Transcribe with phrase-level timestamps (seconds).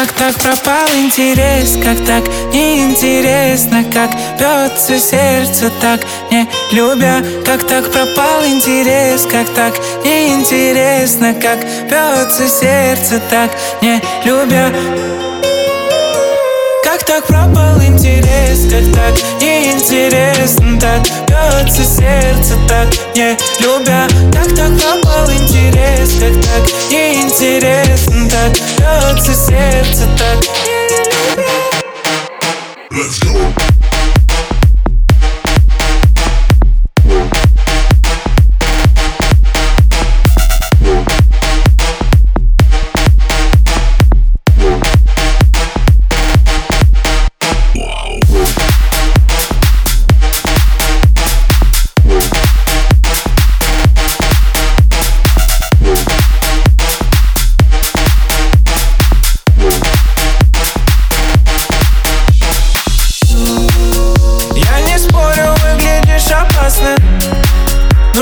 [0.00, 2.24] Как так пропал интерес, как так
[2.54, 7.22] неинтересно Как бьется сердце так не любя.
[7.44, 13.50] Как так пропал интерес, как так неинтересно Как бьется сердце так
[13.82, 14.72] не любя.
[16.82, 24.08] Как так пропал интерес, как так неинтересно Так бьется сердце, так не любя.
[24.32, 29.79] Как так пропал интерес, как так неинтересно Так бьется сердце,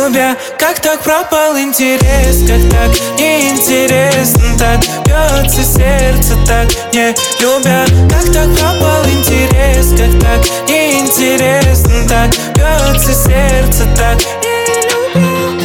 [0.00, 7.84] Любя, Как так пропал интерес, как так неинтересно Так бьется сердце, так не любя?
[8.08, 15.60] Как так пропал интерес, как так неинтересно Так бьется сердце, так не любя?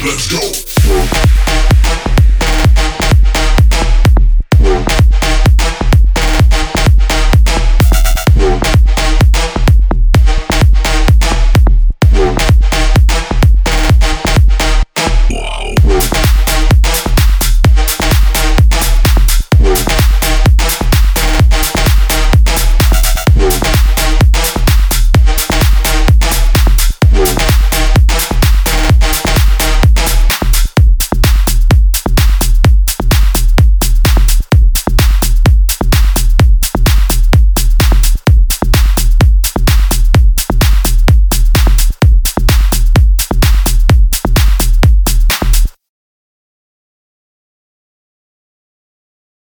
[0.00, 1.29] Let's go.